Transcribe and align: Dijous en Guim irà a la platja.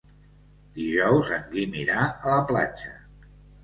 Dijous 0.77 1.31
en 1.39 1.47
Guim 1.53 1.79
irà 1.85 2.09
a 2.11 2.35
la 2.37 2.43
platja. 2.53 2.95